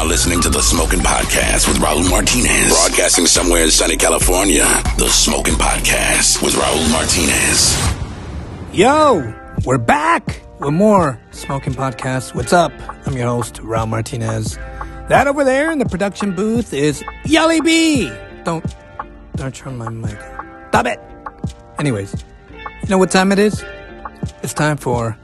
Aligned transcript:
now 0.00 0.06
listening 0.06 0.40
to 0.40 0.48
the 0.48 0.62
Smoking 0.62 1.00
Potcast 1.00 1.68
with 1.68 1.76
Raul 1.78 2.08
Martinez. 2.08 2.70
Broadcasting 2.70 3.26
somewhere 3.26 3.64
in 3.64 3.70
sunny 3.70 3.96
California. 3.98 4.64
The 4.96 5.08
Smoking 5.08 5.54
Potcast 5.54 6.42
with 6.42 6.54
Raul 6.54 6.90
Martinez. 6.90 7.76
Yo, 8.72 9.34
we're 9.66 9.78
back 9.78 10.40
with 10.58 10.72
more 10.72 11.20
Smoking 11.32 11.74
Potcast. 11.74 12.34
What's 12.34 12.52
up? 12.52 12.72
I'm 13.06 13.14
your 13.14 13.26
host, 13.26 13.56
Raul 13.56 13.88
Martinez. 13.88 14.56
That 15.08 15.26
over 15.26 15.44
there 15.44 15.70
in 15.70 15.78
the 15.78 15.86
production 15.86 16.34
booth 16.34 16.72
is 16.72 17.04
Yelly 17.26 17.60
B. 17.60 18.10
Don't, 18.44 18.64
don't 19.36 19.54
turn 19.54 19.76
my 19.76 19.90
mic. 19.90 20.18
Stop 20.68 20.86
it. 20.86 20.98
Anyways, 21.78 22.24
you 22.82 22.88
know 22.88 22.98
what 22.98 23.10
time 23.10 23.32
it 23.32 23.38
is? 23.38 23.62
It's 24.42 24.54
time 24.54 24.78
for 24.78 25.18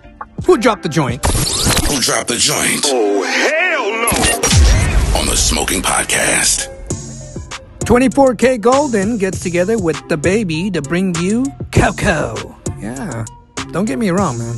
Who 0.45 0.59
Dropped 0.59 0.83
the 0.83 0.91
Joint? 0.91 1.25
Who 1.25 2.01
dropped 2.01 2.29
the 2.29 2.37
joint? 2.37 2.85
Oh, 2.87 3.23
hell 3.23 4.43
no! 4.43 4.56
On 5.17 5.25
the 5.25 5.35
Smoking 5.35 5.81
Potcast. 5.81 6.69
24K 7.87 8.61
Golden 8.61 9.17
gets 9.17 9.41
together 9.41 9.79
with 9.79 9.97
DaBaby 10.09 10.75
to 10.75 10.83
bring 10.83 11.15
you 11.15 11.47
Coco. 11.73 12.55
Yeah, 12.79 13.25
don't 13.73 13.87
get 13.87 13.99
me 13.99 14.11
wrong, 14.11 14.37
man. 14.37 14.57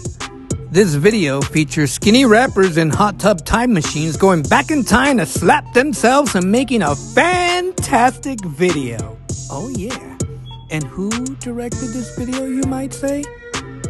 This 0.73 0.95
video 0.95 1.41
features 1.41 1.93
skinny 1.93 2.25
rappers 2.25 2.77
in 2.77 2.91
hot 2.91 3.21
tub 3.21 3.45
time 3.45 3.73
machines 3.73 4.17
going 4.17 4.43
back 4.43 4.73
in 4.73 4.83
time 4.83 5.19
to 5.19 5.27
slap 5.27 5.73
themselves 5.75 6.35
and 6.35 6.51
making 6.51 6.83
a 6.83 6.97
fantastic 6.97 8.41
video. 8.45 9.17
Oh, 9.53 9.69
yeah. 9.69 10.19
And 10.73 10.83
who 10.83 11.11
directed 11.37 11.91
this 11.91 12.19
video, 12.19 12.47
you 12.47 12.63
might 12.63 12.93
say? 12.93 13.23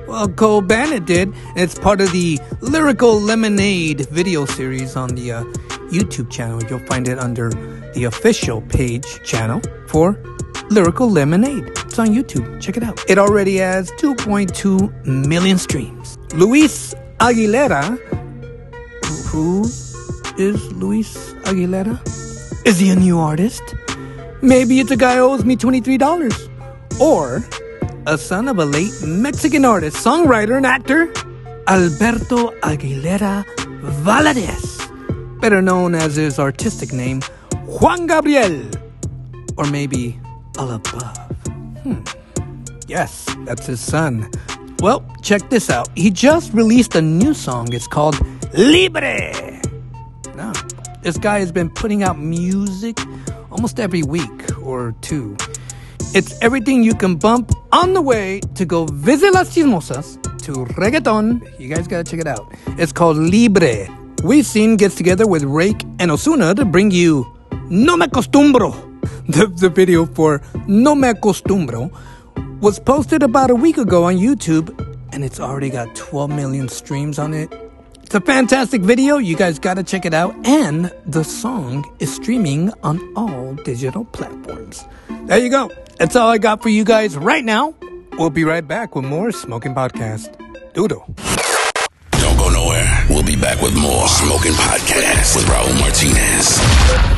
Well, 0.08 0.26
Cole 0.26 0.62
Bennett 0.62 1.04
did. 1.04 1.34
It's 1.54 1.78
part 1.78 2.00
of 2.00 2.10
the 2.12 2.40
Lyrical 2.62 3.20
Lemonade 3.20 4.08
video 4.08 4.46
series 4.46 4.96
on 4.96 5.10
the 5.10 5.32
uh, 5.32 5.44
YouTube 5.92 6.30
channel. 6.30 6.62
You'll 6.64 6.86
find 6.86 7.06
it 7.06 7.18
under 7.18 7.50
the 7.92 8.04
official 8.04 8.62
page 8.62 9.04
channel 9.22 9.60
for 9.86 10.18
Lyrical 10.70 11.10
Lemonade. 11.10 11.68
It's 11.84 11.98
on 11.98 12.08
YouTube. 12.08 12.58
Check 12.58 12.78
it 12.78 12.82
out. 12.82 12.98
It 13.06 13.18
already 13.18 13.56
has 13.56 13.90
2.2 14.00 15.04
million 15.04 15.58
streams. 15.58 16.16
Luis 16.32 16.94
Aguilera. 17.20 17.98
Who 19.26 19.64
is 20.38 20.72
Luis 20.72 21.34
Aguilera? 21.44 22.00
Is 22.66 22.78
he 22.78 22.88
a 22.88 22.96
new 22.96 23.18
artist? 23.18 23.74
Maybe 24.40 24.80
it's 24.80 24.90
a 24.90 24.96
guy 24.96 25.16
who 25.16 25.24
owes 25.24 25.44
me 25.44 25.54
$23. 25.54 26.98
Or 26.98 27.44
a 28.08 28.16
son 28.16 28.48
of 28.48 28.58
a 28.58 28.64
late 28.64 29.02
Mexican 29.02 29.66
artist, 29.66 30.02
songwriter, 30.02 30.56
and 30.56 30.64
actor, 30.64 31.12
Alberto 31.68 32.52
Aguilera 32.62 33.44
Valadez, 34.02 35.40
better 35.42 35.60
known 35.60 35.94
as 35.94 36.16
his 36.16 36.38
artistic 36.38 36.90
name, 36.90 37.20
Juan 37.66 38.06
Gabriel. 38.06 38.64
Or 39.58 39.66
maybe 39.66 40.18
all 40.56 40.70
above. 40.70 41.18
Hmm. 41.82 42.00
Yes, 42.86 43.26
that's 43.40 43.66
his 43.66 43.78
son. 43.78 44.30
Well, 44.80 45.04
check 45.20 45.50
this 45.50 45.68
out. 45.68 45.90
He 45.94 46.10
just 46.10 46.54
released 46.54 46.94
a 46.94 47.02
new 47.02 47.34
song. 47.34 47.74
It's 47.74 47.86
called 47.86 48.16
Libre. 48.56 49.60
Now, 50.34 50.54
this 51.02 51.18
guy 51.18 51.40
has 51.40 51.52
been 51.52 51.68
putting 51.68 52.02
out 52.02 52.18
music 52.18 52.98
almost 53.50 53.78
every 53.78 54.02
week 54.02 54.58
or 54.62 54.94
two. 55.02 55.36
It's 56.14 56.40
everything 56.40 56.82
you 56.82 56.94
can 56.94 57.16
bump 57.16 57.52
on 57.72 57.92
the 57.92 58.02
way 58.02 58.40
to 58.54 58.64
go 58.64 58.86
visit 58.86 59.32
Las 59.34 59.54
Chismosas 59.54 60.20
to 60.42 60.64
reggaeton. 60.74 61.58
You 61.58 61.68
guys 61.68 61.86
gotta 61.86 62.04
check 62.04 62.20
it 62.20 62.26
out. 62.26 62.52
It's 62.78 62.92
called 62.92 63.16
Libre. 63.16 63.86
Wisin 64.22 64.76
gets 64.78 64.94
together 64.94 65.26
with 65.26 65.42
Reik 65.42 65.82
and 66.00 66.10
Ozuna 66.10 66.54
to 66.56 66.64
bring 66.64 66.90
you 66.90 67.26
No 67.70 67.96
Me 67.96 68.06
Acostumbro. 68.06 68.84
The, 69.28 69.46
the 69.46 69.68
video 69.68 70.06
for 70.06 70.40
No 70.66 70.94
Me 70.94 71.08
Acostumbro 71.08 71.92
was 72.62 72.78
posted 72.78 73.22
about 73.22 73.50
a 73.50 73.54
week 73.54 73.76
ago 73.76 74.04
on 74.04 74.16
YouTube 74.16 74.70
and 75.12 75.22
it's 75.22 75.38
already 75.38 75.68
got 75.68 75.94
12 75.94 76.30
million 76.30 76.68
streams 76.68 77.18
on 77.18 77.34
it. 77.34 77.52
It's 78.02 78.14
a 78.14 78.22
fantastic 78.22 78.80
video. 78.80 79.18
You 79.18 79.36
guys 79.36 79.58
gotta 79.58 79.82
check 79.82 80.06
it 80.06 80.14
out. 80.14 80.34
And 80.46 80.90
the 81.04 81.22
song 81.22 81.84
is 81.98 82.14
streaming 82.14 82.72
on 82.82 83.00
all 83.16 83.52
digital 83.54 84.06
platforms. 84.06 84.86
There 85.26 85.38
you 85.38 85.50
go. 85.50 85.70
That's 85.98 86.14
all 86.14 86.28
I 86.28 86.38
got 86.38 86.62
for 86.62 86.68
you 86.68 86.84
guys 86.84 87.16
right 87.16 87.44
now. 87.44 87.74
We'll 88.12 88.30
be 88.30 88.44
right 88.44 88.66
back 88.66 88.94
with 88.94 89.04
more 89.04 89.32
Smoking 89.32 89.74
Potcast. 89.74 90.34
Doodle. 90.72 91.04
Don't 92.12 92.36
go 92.36 92.50
nowhere. 92.50 93.06
We'll 93.10 93.24
be 93.24 93.36
back 93.36 93.60
with 93.60 93.74
more 93.74 94.06
Smoking 94.08 94.52
Potcast 94.52 95.36
with 95.36 95.44
Raul 95.46 95.80
Martinez. 95.80 97.17